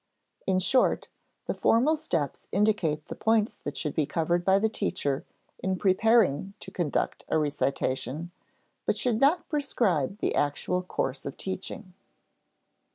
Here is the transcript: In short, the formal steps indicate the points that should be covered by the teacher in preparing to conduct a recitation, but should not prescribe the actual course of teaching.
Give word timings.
In 0.47 0.57
short, 0.57 1.09
the 1.45 1.53
formal 1.53 1.95
steps 1.95 2.47
indicate 2.51 3.05
the 3.05 3.13
points 3.13 3.55
that 3.57 3.77
should 3.77 3.93
be 3.93 4.07
covered 4.07 4.43
by 4.43 4.57
the 4.57 4.67
teacher 4.67 5.25
in 5.59 5.77
preparing 5.77 6.55
to 6.61 6.71
conduct 6.71 7.23
a 7.27 7.37
recitation, 7.37 8.31
but 8.87 8.97
should 8.97 9.19
not 9.21 9.47
prescribe 9.47 10.17
the 10.17 10.33
actual 10.33 10.81
course 10.81 11.23
of 11.23 11.37
teaching. 11.37 11.93